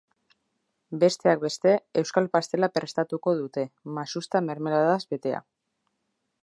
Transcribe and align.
Besteak 1.03 1.43
beste, 1.43 1.73
euskal 2.03 2.31
pastela 2.37 2.71
prestatuko 2.79 3.35
dute, 3.43 3.67
masusta 3.99 4.43
mermeladaz 4.49 5.01
betea. 5.15 5.45